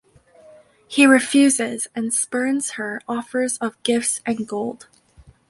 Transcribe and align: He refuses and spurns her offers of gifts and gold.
He 0.87 1.05
refuses 1.05 1.87
and 1.93 2.11
spurns 2.11 2.71
her 2.71 3.01
offers 3.07 3.59
of 3.59 3.75
gifts 3.83 4.19
and 4.25 4.47
gold. 4.47 4.87